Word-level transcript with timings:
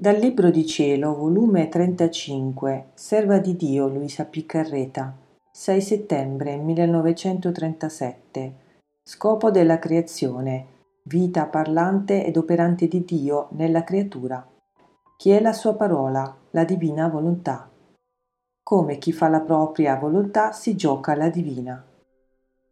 Dal 0.00 0.16
Libro 0.16 0.50
di 0.50 0.64
Cielo, 0.64 1.12
volume 1.12 1.68
35, 1.68 2.90
Serva 2.94 3.38
di 3.38 3.56
Dio 3.56 3.88
Luisa 3.88 4.24
Piccarreta, 4.26 5.12
6 5.50 5.80
settembre 5.80 6.54
1937. 6.56 8.54
Scopo 9.02 9.50
della 9.50 9.80
creazione, 9.80 10.66
vita 11.02 11.46
parlante 11.46 12.24
ed 12.24 12.36
operante 12.36 12.86
di 12.86 13.04
Dio 13.04 13.48
nella 13.54 13.82
creatura. 13.82 14.46
Chi 15.16 15.30
è 15.30 15.40
la 15.40 15.52
sua 15.52 15.74
parola, 15.74 16.32
la 16.50 16.62
divina 16.62 17.08
volontà. 17.08 17.68
Come 18.62 18.98
chi 18.98 19.10
fa 19.12 19.26
la 19.26 19.40
propria 19.40 19.96
volontà 19.96 20.52
si 20.52 20.76
gioca 20.76 21.16
la 21.16 21.28
divina. 21.28 21.84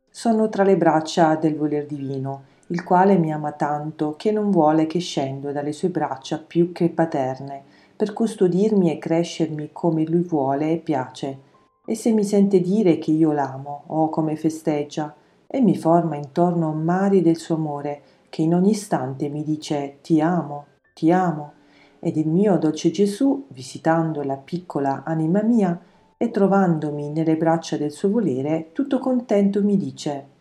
Sono 0.09 0.49
tra 0.49 0.63
le 0.63 0.77
braccia 0.77 1.35
del 1.35 1.57
voler 1.57 1.87
divino 1.87 2.55
il 2.69 2.83
quale 2.83 3.17
mi 3.17 3.33
ama 3.33 3.53
tanto 3.53 4.15
che 4.17 4.33
non 4.33 4.51
vuole 4.51 4.87
che 4.87 4.99
scendo 4.99 5.53
dalle 5.53 5.73
sue 5.73 5.89
braccia 5.89 6.39
più 6.39 6.73
che 6.73 6.89
paterne, 6.89 7.63
per 7.95 8.13
custodirmi 8.13 8.91
e 8.91 8.99
crescermi 8.99 9.71
come 9.73 10.05
lui 10.05 10.23
vuole 10.23 10.73
e 10.73 10.79
piace. 10.79 11.39
E 11.87 11.95
se 11.95 12.11
mi 12.11 12.25
sente 12.25 12.61
dire 12.61 12.99
che 12.99 13.13
io 13.13 13.31
l'amo, 13.31 13.85
oh 13.87 14.09
come 14.09 14.35
festeggia, 14.35 15.15
e 15.47 15.61
mi 15.61 15.77
forma 15.77 16.17
intorno 16.17 16.73
mari 16.73 17.23
del 17.23 17.37
suo 17.37 17.55
amore, 17.55 18.03
che 18.29 18.43
in 18.43 18.53
ogni 18.53 18.71
istante 18.71 19.29
mi 19.29 19.45
dice 19.45 19.99
ti 20.03 20.21
amo, 20.21 20.67
ti 20.93 21.13
amo. 21.13 21.53
Ed 22.01 22.17
il 22.17 22.29
mio 22.29 22.59
dolce 22.59 22.91
Gesù, 22.91 23.47
visitando 23.49 24.25
la 24.25 24.37
piccola 24.37 25.05
anima 25.05 25.41
mia 25.43 25.81
e 26.17 26.31
trovandomi 26.33 27.11
nelle 27.11 27.37
braccia 27.37 27.77
del 27.77 27.93
suo 27.93 28.11
volere, 28.11 28.71
tutto 28.73 28.99
contento 28.99 29.63
mi 29.63 29.77
dice 29.77 30.35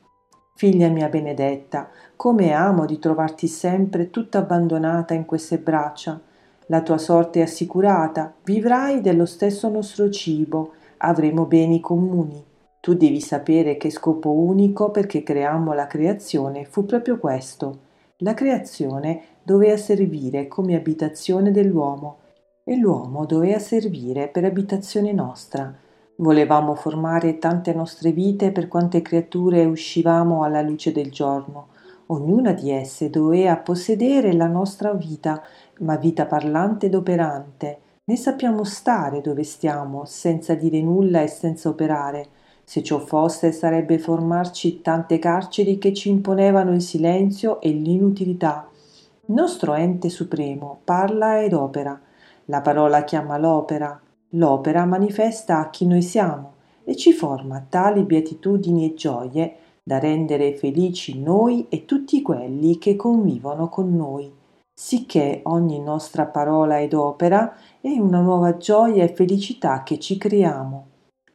Figlia 0.58 0.88
mia 0.88 1.10
benedetta, 1.10 1.90
come 2.16 2.54
amo 2.54 2.86
di 2.86 2.98
trovarti 2.98 3.46
sempre 3.46 4.10
tutta 4.10 4.38
abbandonata 4.38 5.14
in 5.14 5.26
queste 5.26 5.58
braccia. 5.58 6.18
La 6.68 6.82
tua 6.82 6.98
sorte 6.98 7.42
è 7.42 7.44
assicurata, 7.44 8.34
vivrai 8.42 9.02
dello 9.02 9.26
stesso 9.26 9.68
nostro 9.68 10.10
cibo, 10.10 10.72
avremo 11.00 11.44
beni 11.44 11.82
comuni. 11.82 12.42
Tu 12.80 12.94
devi 12.94 13.20
sapere 13.20 13.76
che 13.76 13.90
scopo 13.90 14.32
unico 14.32 14.92
perché 14.92 15.24
creammo 15.24 15.74
la 15.74 15.88
creazione 15.88 16.64
fu 16.64 16.86
proprio 16.86 17.18
questo. 17.18 17.80
La 18.20 18.34
creazione 18.34 19.24
doveva 19.44 19.76
servire 19.76 20.48
come 20.48 20.76
abitazione 20.76 21.52
dell'uomo 21.52 22.20
e 22.64 22.78
l'uomo 22.78 23.26
doveva 23.26 23.60
servire 23.60 24.30
per 24.30 24.46
abitazione 24.46 25.12
nostra. 25.12 25.84
Volevamo 26.18 26.76
formare 26.76 27.40
tante 27.40 27.74
nostre 27.74 28.12
vite 28.12 28.54
per 28.54 28.70
quante 28.70 29.02
creature 29.02 29.66
uscivamo 29.66 30.44
alla 30.44 30.62
luce 30.62 30.94
del 30.94 31.12
giorno. 31.12 31.68
Ognuna 32.08 32.54
di 32.54 32.72
esse 32.72 33.10
doveva 33.10 33.58
possedere 33.58 34.32
la 34.32 34.48
nostra 34.48 34.94
vita, 34.94 35.44
ma 35.80 35.98
vita 35.98 36.26
parlante 36.26 36.86
ed 36.86 36.96
operante. 36.96 37.80
Ne 38.06 38.16
sappiamo 38.16 38.64
stare 38.64 39.20
dove 39.20 39.44
stiamo, 39.44 40.06
senza 40.06 40.54
dire 40.54 40.82
nulla 40.82 41.22
e 41.22 41.28
senza 41.28 41.68
operare. 41.68 42.28
Se 42.64 42.82
ciò 42.82 43.00
fosse, 43.00 43.52
sarebbe 43.52 44.00
formarci 44.00 44.80
tante 44.82 45.20
carceri 45.20 45.78
che 45.78 45.94
ci 45.94 46.08
imponevano 46.08 46.72
il 46.72 46.82
silenzio 46.82 47.60
e 47.60 47.72
l'inutilità. 47.72 48.70
Il 49.26 49.34
nostro 49.34 49.74
ente 49.74 50.08
supremo 50.08 50.80
parla 50.86 51.42
ed 51.42 51.52
opera. 51.52 52.00
La 52.46 52.62
parola 52.62 53.04
chiama 53.04 53.38
l'opera, 53.38 54.00
L'opera 54.36 54.86
manifesta 54.86 55.70
chi 55.70 55.86
noi 55.86 56.02
siamo 56.02 56.54
e 56.84 56.96
ci 56.96 57.14
forma 57.14 57.66
tali 57.68 58.04
beatitudini 58.04 58.86
e 58.86 58.94
gioie 58.94 59.56
da 59.82 59.98
rendere 59.98 60.56
felici 60.56 61.22
noi 61.22 61.68
e 61.70 61.86
tutti 61.86 62.22
quelli 62.22 62.78
che 62.78 62.96
convivono 62.96 63.70
con 63.70 63.96
noi, 63.96 64.32
sicché 64.74 65.40
ogni 65.44 65.80
nostra 65.80 66.26
parola 66.26 66.82
ed 66.82 66.94
opera 66.94 67.56
è 67.80 67.98
una 67.98 68.20
nuova 68.20 68.58
gioia 68.58 69.04
e 69.04 69.14
felicità 69.14 69.84
che 69.84 70.00
ci 70.00 70.18
creiamo. 70.18 70.88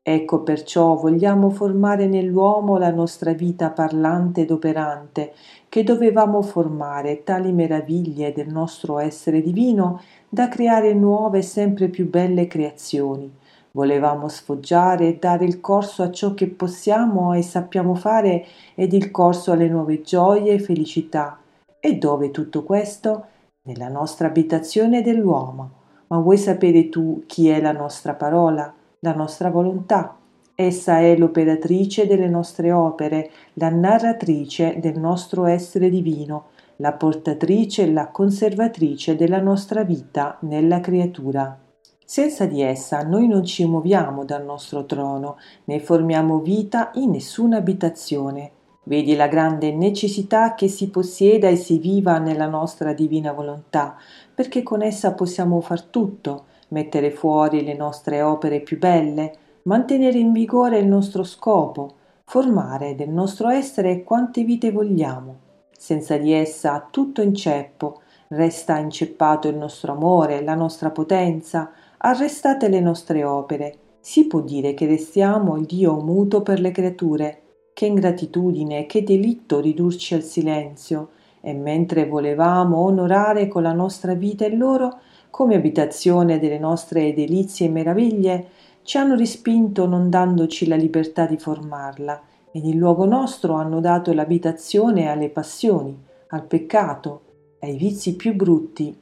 Ecco 0.03 0.43
perciò 0.43 0.95
vogliamo 0.97 1.51
formare 1.51 2.07
nell'uomo 2.07 2.77
la 2.77 2.91
nostra 2.91 3.33
vita 3.33 3.71
parlante 3.71 4.43
ed 4.43 4.51
operante, 4.51 5.33
che 5.71 5.85
dovevamo 5.85 6.43
formare 6.43 7.23
tali 7.23 7.53
meraviglie 7.53 8.33
del 8.33 8.49
nostro 8.49 8.99
essere 8.99 9.41
divino 9.41 10.03
da 10.29 10.49
creare 10.49 10.93
nuove 10.95 11.39
e 11.39 11.43
sempre 11.43 11.87
più 11.89 12.11
belle 12.11 12.49
creazioni. 12.49 13.33
Volevamo 13.71 14.27
sfoggiare 14.27 15.07
e 15.07 15.19
dare 15.19 15.45
il 15.45 15.61
corso 15.61 16.03
a 16.03 16.11
ciò 16.11 16.35
che 16.35 16.49
possiamo 16.49 17.35
e 17.35 17.43
sappiamo 17.43 17.95
fare 17.95 18.45
ed 18.75 18.93
il 18.93 19.13
corso 19.13 19.53
alle 19.53 19.69
nuove 19.69 20.03
gioie 20.03 20.55
e 20.55 20.59
felicità. 20.59 21.39
E 21.79 21.97
dove 21.97 22.33
tutto 22.33 22.65
questo? 22.65 23.27
Nella 23.63 23.89
nostra 23.89 24.27
abitazione 24.27 25.03
dell'uomo. 25.03 25.71
Ma 26.09 26.19
vuoi 26.19 26.37
sapere 26.37 26.89
tu 26.89 27.23
chi 27.27 27.49
è 27.49 27.61
la 27.61 27.71
nostra 27.71 28.15
parola, 28.15 28.75
la 28.99 29.15
nostra 29.15 29.51
volontà? 29.51 30.20
Essa 30.63 30.99
è 30.99 31.17
l'operatrice 31.17 32.07
delle 32.07 32.29
nostre 32.29 32.71
opere, 32.71 33.31
la 33.55 33.71
narratrice 33.71 34.77
del 34.79 34.99
nostro 34.99 35.47
essere 35.47 35.89
divino, 35.89 36.49
la 36.77 36.93
portatrice 36.93 37.85
e 37.85 37.91
la 37.91 38.09
conservatrice 38.09 39.17
della 39.17 39.41
nostra 39.41 39.85
vita 39.85 40.37
nella 40.41 40.81
creatura. 40.81 41.59
Senza 42.05 42.45
di 42.45 42.61
essa 42.61 43.03
noi 43.05 43.27
non 43.27 43.43
ci 43.43 43.65
muoviamo 43.65 44.27
dal 44.27 44.45
nostro 44.45 44.85
trono, 44.85 45.39
né 45.65 45.81
formiamo 45.81 46.41
vita 46.41 46.91
in 46.97 47.13
nessuna 47.13 47.57
abitazione. 47.57 48.51
Vedi 48.83 49.17
la 49.17 49.29
grande 49.29 49.73
necessità 49.73 50.55
che 50.55 50.69
si 50.69 50.91
possieda 50.91 51.49
e 51.49 51.57
si 51.57 51.79
viva 51.79 52.19
nella 52.19 52.49
nostra 52.49 52.93
divina 52.93 53.33
volontà, 53.33 53.97
perché 54.35 54.63
con 54.63 54.83
essa 54.83 55.15
possiamo 55.15 55.59
far 55.63 55.81
tutto, 55.85 56.45
mettere 56.69 57.11
fuori 57.11 57.65
le 57.65 57.73
nostre 57.73 58.21
opere 58.21 58.61
più 58.61 58.77
belle, 58.77 59.49
mantenere 59.65 60.19
in 60.19 60.33
vigore 60.33 60.79
il 60.79 60.87
nostro 60.87 61.23
scopo, 61.23 61.95
formare 62.25 62.95
del 62.95 63.11
nostro 63.11 63.49
essere 63.49 64.03
quante 64.03 64.45
vite 64.45 64.71
vogliamo 64.71 65.49
senza 65.81 66.19
di 66.19 66.31
essa 66.31 66.87
tutto 66.91 67.23
inceppo, 67.23 68.03
resta 68.29 68.77
inceppato 68.77 69.49
il 69.49 69.57
nostro 69.57 69.93
amore, 69.93 70.43
la 70.43 70.55
nostra 70.55 70.91
potenza, 70.91 71.71
arrestate 71.97 72.69
le 72.69 72.81
nostre 72.81 73.25
opere. 73.25 73.79
Si 73.99 74.27
può 74.27 74.43
dire 74.43 74.75
che 74.75 74.85
restiamo 74.85 75.57
il 75.57 75.65
Dio 75.65 75.99
muto 76.03 76.43
per 76.43 76.61
le 76.61 76.71
creature. 76.71 77.41
Che 77.73 77.87
ingratitudine, 77.87 78.85
che 78.85 79.03
delitto 79.03 79.59
ridurci 79.59 80.13
al 80.13 80.23
silenzio. 80.23 81.13
E 81.41 81.55
mentre 81.55 82.07
volevamo 82.07 82.77
onorare 82.81 83.49
con 83.49 83.63
la 83.63 83.73
nostra 83.73 84.13
vita 84.13 84.45
e 84.45 84.55
loro, 84.55 84.99
come 85.31 85.55
abitazione 85.55 86.39
delle 86.39 86.59
nostre 86.59 87.15
delizie 87.15 87.69
e 87.69 87.71
meraviglie, 87.71 88.49
ci 88.91 88.99
hanno 88.99 89.15
rispinto 89.15 89.87
non 89.87 90.11
dandoci 90.11 90.67
la 90.67 90.75
libertà 90.75 91.25
di 91.25 91.39
formarla 91.39 92.21
ed 92.51 92.65
in 92.65 92.77
luogo 92.77 93.05
nostro 93.05 93.55
hanno 93.55 93.79
dato 93.79 94.13
l'abitazione 94.13 95.07
alle 95.07 95.29
passioni, 95.29 95.97
al 96.31 96.43
peccato, 96.43 97.21
ai 97.61 97.77
vizi 97.77 98.17
più 98.17 98.35
brutti. 98.35 98.93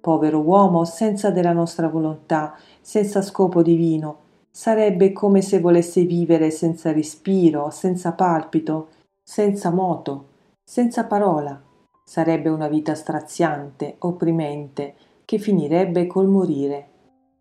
Povero 0.00 0.40
uomo, 0.40 0.84
senza 0.84 1.30
della 1.30 1.52
nostra 1.52 1.86
volontà, 1.86 2.58
senza 2.80 3.22
scopo 3.22 3.62
divino, 3.62 4.16
sarebbe 4.50 5.12
come 5.12 5.42
se 5.42 5.60
volesse 5.60 6.02
vivere 6.02 6.50
senza 6.50 6.90
respiro, 6.90 7.70
senza 7.70 8.14
palpito, 8.14 8.88
senza 9.22 9.70
moto, 9.70 10.26
senza 10.64 11.04
parola. 11.04 11.56
Sarebbe 12.02 12.48
una 12.48 12.66
vita 12.66 12.96
straziante, 12.96 13.94
opprimente, 14.00 14.94
che 15.24 15.38
finirebbe 15.38 16.08
col 16.08 16.26
morire. 16.26 16.94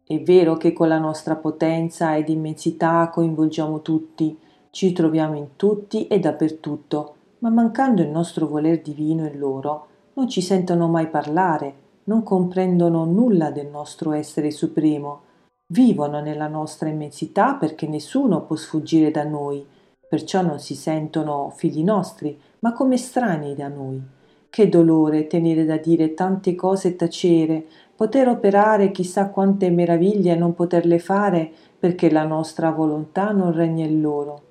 È 0.08 0.22
vero 0.22 0.56
che 0.56 0.72
con 0.72 0.88
la 0.88 1.00
nostra 1.00 1.36
potenza 1.36 2.16
ed 2.16 2.30
immensità 2.30 3.10
coinvolgiamo 3.12 3.82
tutti, 3.82 4.38
ci 4.70 4.92
troviamo 4.92 5.36
in 5.36 5.56
tutti 5.56 6.06
e 6.06 6.20
dappertutto, 6.20 7.16
ma 7.40 7.50
mancando 7.50 8.04
il 8.04 8.10
nostro 8.10 8.46
voler 8.46 8.82
divino 8.82 9.26
in 9.26 9.40
loro, 9.40 9.88
non 10.14 10.30
ci 10.30 10.42
sentono 10.42 10.88
mai 10.88 11.08
parlare, 11.08 11.74
non 12.04 12.22
comprendono 12.22 13.04
nulla 13.06 13.50
del 13.50 13.66
nostro 13.66 14.12
essere 14.12 14.52
supremo, 14.52 15.22
vivono 15.74 16.20
nella 16.22 16.48
nostra 16.48 16.88
immensità 16.88 17.56
perché 17.56 17.88
nessuno 17.88 18.42
può 18.42 18.56
sfuggire 18.56 19.10
da 19.10 19.24
noi, 19.24 19.66
perciò 20.08 20.44
non 20.44 20.60
si 20.60 20.76
sentono 20.76 21.52
figli 21.56 21.84
nostri, 21.84 22.40
ma 22.60 22.74
come 22.74 22.94
estranei 22.94 23.56
da 23.56 23.70
noi. 23.70 24.00
Che 24.50 24.70
dolore 24.70 25.28
tenere 25.28 25.66
da 25.66 25.78
dire 25.78 26.14
tante 26.14 26.54
cose 26.54 26.90
e 26.90 26.96
tacere, 26.96 27.66
poter 27.96 28.28
operare 28.28 28.92
chissà 28.92 29.30
quante 29.30 29.70
meraviglie 29.70 30.34
e 30.34 30.36
non 30.36 30.54
poterle 30.54 31.00
fare 31.00 31.52
perché 31.80 32.12
la 32.12 32.26
nostra 32.26 32.72
volontà 32.72 33.32
non 33.32 33.54
regna 33.54 33.86
in 33.86 34.02
loro. 34.02 34.42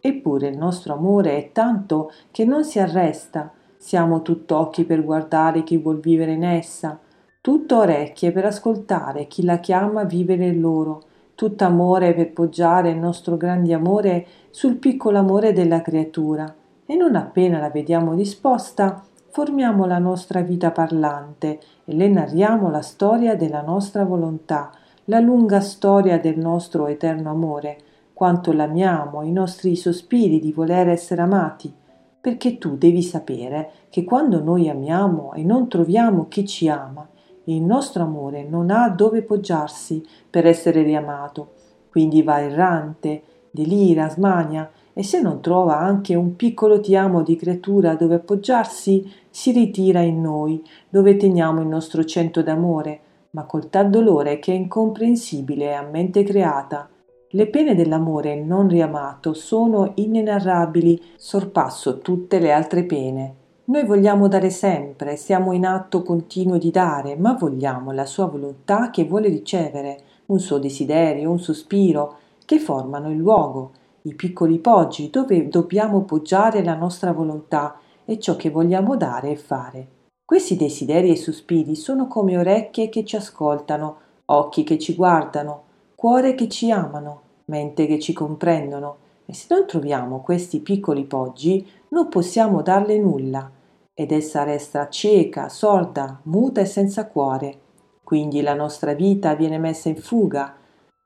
Eppure 0.00 0.48
il 0.48 0.56
nostro 0.56 0.94
amore 0.94 1.36
è 1.36 1.52
tanto 1.52 2.10
che 2.30 2.44
non 2.44 2.64
si 2.64 2.78
arresta. 2.78 3.52
Siamo 3.76 4.22
tutt'occhi 4.22 4.84
per 4.84 5.04
guardare 5.04 5.62
chi 5.62 5.78
vuol 5.78 6.00
vivere 6.00 6.32
in 6.32 6.44
essa, 6.44 6.98
tutto 7.40 7.78
orecchie 7.78 8.32
per 8.32 8.44
ascoltare 8.44 9.26
chi 9.26 9.44
la 9.44 9.58
chiama 9.58 10.02
a 10.02 10.04
vivere 10.04 10.46
in 10.46 10.60
loro, 10.60 11.02
tutto 11.34 11.64
amore 11.64 12.12
per 12.12 12.32
poggiare 12.32 12.90
il 12.90 12.98
nostro 12.98 13.38
grande 13.38 13.72
amore 13.72 14.26
sul 14.50 14.76
piccolo 14.76 15.18
amore 15.18 15.54
della 15.54 15.80
creatura. 15.80 16.54
E 16.84 16.96
non 16.96 17.14
appena 17.14 17.58
la 17.58 17.70
vediamo 17.70 18.14
disposta, 18.14 19.02
formiamo 19.30 19.86
la 19.86 19.98
nostra 19.98 20.40
vita 20.40 20.72
parlante 20.72 21.60
e 21.84 21.94
le 21.94 22.08
narriamo 22.08 22.68
la 22.68 22.82
storia 22.82 23.36
della 23.36 23.62
nostra 23.62 24.04
volontà, 24.04 24.72
la 25.04 25.20
lunga 25.20 25.60
storia 25.60 26.18
del 26.18 26.36
nostro 26.36 26.88
eterno 26.88 27.30
amore, 27.30 27.78
quanto 28.12 28.52
l'amiamo, 28.52 29.22
i 29.22 29.30
nostri 29.30 29.76
sospiri 29.76 30.40
di 30.40 30.52
voler 30.52 30.88
essere 30.88 31.22
amati, 31.22 31.72
perché 32.20 32.58
tu 32.58 32.76
devi 32.76 33.02
sapere 33.02 33.70
che 33.88 34.02
quando 34.02 34.42
noi 34.42 34.68
amiamo 34.68 35.32
e 35.34 35.44
non 35.44 35.68
troviamo 35.68 36.26
chi 36.28 36.44
ci 36.44 36.68
ama, 36.68 37.08
il 37.44 37.62
nostro 37.62 38.02
amore 38.02 38.44
non 38.44 38.70
ha 38.70 38.88
dove 38.88 39.22
poggiarsi 39.22 40.04
per 40.28 40.44
essere 40.46 40.82
riamato, 40.82 41.52
quindi 41.88 42.22
va 42.22 42.40
errante, 42.40 43.22
delira, 43.50 44.08
smania, 44.08 44.70
e 44.92 45.02
se 45.02 45.20
non 45.20 45.40
trova 45.40 45.78
anche 45.78 46.14
un 46.14 46.36
piccolo 46.36 46.80
ti 46.80 46.94
amo 46.94 47.22
di 47.22 47.36
creatura 47.36 47.94
dove 47.94 48.16
appoggiarsi, 48.16 49.10
si 49.30 49.52
ritira 49.52 50.00
in 50.00 50.20
noi, 50.20 50.62
dove 50.88 51.16
teniamo 51.16 51.60
il 51.60 51.66
nostro 51.68 52.04
cento 52.04 52.42
d'amore, 52.42 53.00
ma 53.30 53.44
col 53.44 53.70
tal 53.70 53.88
dolore 53.88 54.38
che 54.38 54.52
è 54.52 54.56
incomprensibile 54.56 55.74
a 55.74 55.82
mente 55.82 56.22
creata. 56.24 56.88
Le 57.30 57.46
pene 57.46 57.76
dell'amore 57.76 58.34
non 58.34 58.66
riamato 58.66 59.34
sono 59.34 59.92
inenarrabili, 59.94 61.00
sorpasso 61.16 61.98
tutte 61.98 62.40
le 62.40 62.50
altre 62.50 62.82
pene. 62.84 63.34
Noi 63.66 63.86
vogliamo 63.86 64.26
dare 64.26 64.50
sempre, 64.50 65.14
siamo 65.14 65.52
in 65.52 65.64
atto 65.64 66.02
continuo 66.02 66.58
di 66.58 66.72
dare, 66.72 67.14
ma 67.14 67.34
vogliamo 67.34 67.92
la 67.92 68.04
sua 68.04 68.26
volontà 68.26 68.90
che 68.90 69.04
vuole 69.04 69.28
ricevere, 69.28 69.98
un 70.26 70.40
suo 70.40 70.58
desiderio, 70.58 71.30
un 71.30 71.38
sospiro, 71.38 72.16
che 72.44 72.58
formano 72.58 73.10
il 73.10 73.16
luogo, 73.16 73.70
i 74.02 74.14
piccoli 74.14 74.58
poggi 74.58 75.08
dove 75.08 75.46
dobbiamo 75.46 76.02
poggiare 76.02 76.64
la 76.64 76.74
nostra 76.74 77.12
volontà 77.12 77.78
e 78.04 78.18
ciò 78.18 78.36
che 78.36 78.50
vogliamo 78.50 78.96
dare 78.96 79.30
e 79.30 79.36
fare. 79.36 79.88
Questi 80.24 80.56
desideri 80.56 81.10
e 81.10 81.16
sospiri 81.16 81.74
sono 81.74 82.06
come 82.06 82.38
orecchie 82.38 82.88
che 82.88 83.04
ci 83.04 83.16
ascoltano, 83.16 83.96
occhi 84.26 84.62
che 84.62 84.78
ci 84.78 84.94
guardano, 84.94 85.62
cuore 85.94 86.34
che 86.34 86.48
ci 86.48 86.70
amano, 86.70 87.22
mente 87.46 87.86
che 87.86 87.98
ci 87.98 88.12
comprendono, 88.12 88.96
e 89.26 89.34
se 89.34 89.46
non 89.50 89.66
troviamo 89.66 90.20
questi 90.20 90.60
piccoli 90.60 91.04
poggi 91.04 91.68
non 91.88 92.08
possiamo 92.08 92.62
darle 92.62 92.98
nulla, 92.98 93.50
ed 93.92 94.12
essa 94.12 94.44
resta 94.44 94.88
cieca, 94.88 95.48
sorda, 95.48 96.20
muta 96.24 96.60
e 96.60 96.64
senza 96.64 97.06
cuore. 97.06 97.58
Quindi 98.02 98.40
la 98.40 98.54
nostra 98.54 98.94
vita 98.94 99.34
viene 99.34 99.58
messa 99.58 99.88
in 99.88 99.96
fuga, 99.96 100.56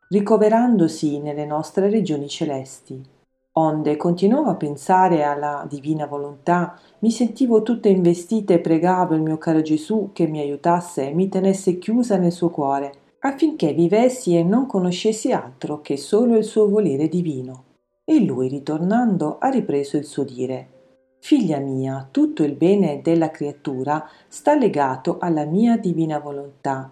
ricoverandosi 0.09 1.19
nelle 1.19 1.45
nostre 1.45 1.91
regioni 1.91 2.29
celesti. 2.29 3.03
Onde 3.57 3.97
continuavo 3.97 4.51
a 4.51 4.57
pensare 4.57 5.23
alla 5.23 5.65
divina 5.69 6.07
volontà, 6.07 6.77
mi 6.99 7.13
sentivo 7.13 7.63
tutta 7.63 7.89
investita 7.89 8.53
e 8.53 8.59
pregavo 8.59 9.15
il 9.15 9.23
mio 9.23 9.39
caro 9.39 9.63
Gesù 9.63 10.11
che 10.13 10.27
mi 10.27 10.41
aiutasse 10.41 11.09
e 11.09 11.15
mi 11.15 11.29
tenesse 11.29 11.79
chiusa 11.79 12.17
nel 12.17 12.33
suo 12.33 12.51
cuore, 12.51 12.93
affinché 13.21 13.73
vivessi 13.73 14.37
e 14.37 14.43
non 14.43 14.67
conoscessi 14.67 15.31
altro 15.31 15.81
che 15.83 15.97
solo 15.97 16.37
il 16.37 16.43
suo 16.43 16.69
volere 16.69 17.07
divino. 17.07 17.65
E 18.05 18.25
lui, 18.25 18.49
ritornando, 18.49 19.39
ha 19.39 19.49
ripreso 19.51 19.97
il 19.97 20.05
suo 20.05 20.25
dire 20.25 20.71
Figlia 21.21 21.59
mia, 21.59 22.09
tutto 22.11 22.43
il 22.43 22.55
bene 22.55 23.03
della 23.03 23.31
creatura 23.31 24.05
sta 24.27 24.57
legato 24.57 25.19
alla 25.21 25.45
mia 25.45 25.79
divina 25.79 26.19
volontà 26.19 26.91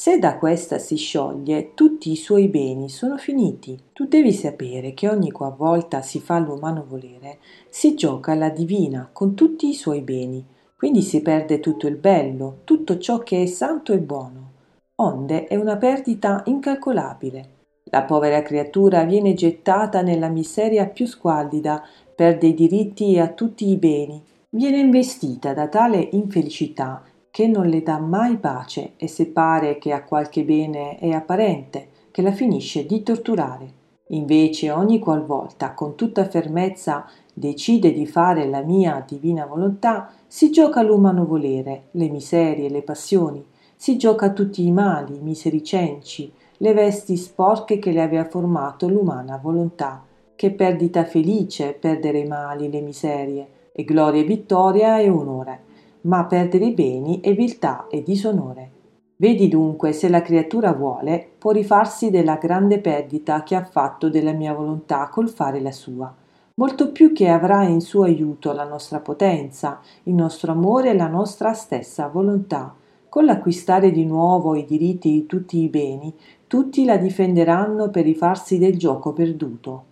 se 0.00 0.20
da 0.20 0.38
questa 0.38 0.78
si 0.78 0.94
scioglie, 0.94 1.74
tutti 1.74 2.12
i 2.12 2.16
suoi 2.16 2.46
beni 2.46 2.88
sono 2.88 3.16
finiti. 3.16 3.76
Tu 3.92 4.06
devi 4.06 4.32
sapere 4.32 4.94
che 4.94 5.08
ogni 5.08 5.32
qualvolta 5.32 6.02
si 6.02 6.20
fa 6.20 6.38
l'umano 6.38 6.84
volere, 6.86 7.38
si 7.68 7.96
gioca 7.96 8.36
la 8.36 8.48
divina 8.48 9.10
con 9.12 9.34
tutti 9.34 9.68
i 9.68 9.74
suoi 9.74 10.02
beni, 10.02 10.46
quindi 10.76 11.02
si 11.02 11.20
perde 11.20 11.58
tutto 11.58 11.88
il 11.88 11.96
bello, 11.96 12.58
tutto 12.62 12.96
ciò 12.98 13.18
che 13.18 13.42
è 13.42 13.46
santo 13.46 13.92
e 13.92 13.98
buono. 13.98 14.52
Onde 14.94 15.46
è 15.48 15.56
una 15.56 15.76
perdita 15.76 16.42
incalcolabile. 16.44 17.48
La 17.90 18.04
povera 18.04 18.40
creatura 18.42 19.02
viene 19.02 19.34
gettata 19.34 20.00
nella 20.00 20.28
miseria 20.28 20.86
più 20.86 21.06
squallida, 21.06 21.82
perde 22.14 22.46
i 22.46 22.54
diritti 22.54 23.18
a 23.18 23.26
tutti 23.32 23.68
i 23.68 23.76
beni, 23.76 24.22
viene 24.50 24.78
investita 24.78 25.52
da 25.54 25.66
tale 25.66 26.08
infelicità 26.12 27.02
che 27.30 27.46
non 27.46 27.66
le 27.66 27.82
dà 27.82 27.98
mai 27.98 28.36
pace 28.36 28.92
e 28.96 29.06
se 29.06 29.26
pare 29.26 29.78
che 29.78 29.92
ha 29.92 30.02
qualche 30.02 30.44
bene 30.44 30.98
è 30.98 31.10
apparente, 31.10 31.88
che 32.10 32.22
la 32.22 32.32
finisce 32.32 32.86
di 32.86 33.02
torturare. 33.02 33.76
Invece 34.08 34.70
ogni 34.70 34.98
qualvolta 34.98 35.74
con 35.74 35.94
tutta 35.94 36.24
fermezza 36.24 37.06
decide 37.32 37.92
di 37.92 38.06
fare 38.06 38.46
la 38.48 38.62
mia 38.62 39.04
divina 39.06 39.44
volontà, 39.44 40.10
si 40.26 40.50
gioca 40.50 40.82
l'umano 40.82 41.26
volere, 41.26 41.88
le 41.92 42.08
miserie, 42.08 42.70
le 42.70 42.82
passioni, 42.82 43.44
si 43.76 43.96
gioca 43.98 44.32
tutti 44.32 44.66
i 44.66 44.72
mali, 44.72 45.16
i 45.16 45.22
miseri 45.22 45.62
cenci, 45.62 46.32
le 46.56 46.72
vesti 46.72 47.16
sporche 47.16 47.78
che 47.78 47.92
le 47.92 48.02
aveva 48.02 48.24
formato 48.24 48.88
l'umana 48.88 49.38
volontà. 49.40 50.02
Che 50.34 50.52
perdita 50.52 51.04
felice 51.04 51.72
perdere 51.72 52.20
i 52.20 52.26
mali, 52.26 52.70
le 52.70 52.80
miserie, 52.80 53.46
e 53.72 53.84
gloria 53.84 54.22
e 54.22 54.24
vittoria 54.24 54.98
e 54.98 55.10
onore 55.10 55.66
ma 56.02 56.24
perdere 56.24 56.66
i 56.66 56.74
beni 56.74 57.20
è 57.20 57.34
viltà 57.34 57.86
e 57.88 58.02
disonore. 58.02 58.70
Vedi 59.16 59.48
dunque 59.48 59.92
se 59.92 60.08
la 60.08 60.22
creatura 60.22 60.72
vuole, 60.72 61.28
può 61.38 61.50
rifarsi 61.50 62.10
della 62.10 62.36
grande 62.36 62.78
perdita 62.78 63.42
che 63.42 63.56
ha 63.56 63.64
fatto 63.64 64.08
della 64.08 64.32
mia 64.32 64.54
volontà 64.54 65.08
col 65.08 65.28
fare 65.28 65.60
la 65.60 65.72
sua, 65.72 66.14
molto 66.54 66.92
più 66.92 67.12
che 67.12 67.28
avrà 67.28 67.64
in 67.64 67.80
suo 67.80 68.04
aiuto 68.04 68.52
la 68.52 68.64
nostra 68.64 69.00
potenza, 69.00 69.80
il 70.04 70.14
nostro 70.14 70.52
amore 70.52 70.90
e 70.90 70.94
la 70.94 71.08
nostra 71.08 71.52
stessa 71.52 72.06
volontà. 72.06 72.74
Con 73.08 73.24
l'acquistare 73.24 73.90
di 73.90 74.04
nuovo 74.04 74.54
i 74.54 74.64
diritti 74.64 75.10
di 75.10 75.26
tutti 75.26 75.58
i 75.58 75.68
beni, 75.68 76.14
tutti 76.46 76.84
la 76.84 76.96
difenderanno 76.98 77.90
per 77.90 78.04
rifarsi 78.04 78.58
del 78.58 78.76
gioco 78.76 79.12
perduto. 79.12 79.84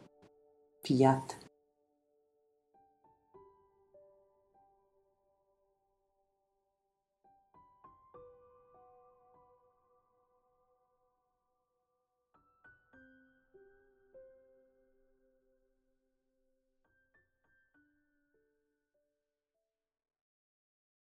Fiat. 0.82 1.45